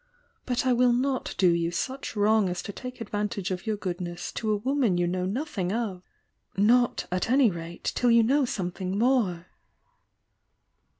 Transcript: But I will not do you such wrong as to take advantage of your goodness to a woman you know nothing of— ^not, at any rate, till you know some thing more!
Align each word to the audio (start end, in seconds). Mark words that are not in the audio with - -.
But 0.47 0.65
I 0.65 0.73
will 0.73 0.93
not 0.93 1.35
do 1.37 1.51
you 1.51 1.69
such 1.69 2.15
wrong 2.15 2.49
as 2.49 2.63
to 2.63 2.73
take 2.73 2.99
advantage 3.01 3.51
of 3.51 3.67
your 3.67 3.77
goodness 3.77 4.31
to 4.31 4.49
a 4.51 4.57
woman 4.57 4.97
you 4.97 5.05
know 5.05 5.27
nothing 5.27 5.71
of— 5.71 6.01
^not, 6.57 7.05
at 7.11 7.29
any 7.29 7.51
rate, 7.51 7.91
till 7.93 8.09
you 8.09 8.23
know 8.23 8.43
some 8.43 8.71
thing 8.71 8.97
more! 8.97 9.45